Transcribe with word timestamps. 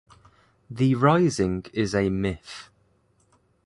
The 0.67 0.95
rising 0.95 1.65
is 1.73 1.93
a 1.93 2.09
myth. 2.09 2.71